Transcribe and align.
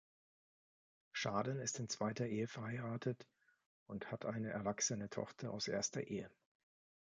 Schaden 1.11 1.59
ist 1.59 1.77
in 1.79 1.87
zweiter 1.87 2.25
Ehe 2.25 2.47
verheiratet 2.47 3.27
und 3.85 4.11
hat 4.11 4.25
eine 4.25 4.49
erwachsene 4.49 5.11
Tochter 5.11 5.51
aus 5.51 5.67
erster 5.67 6.01
Ehe. 6.07 6.27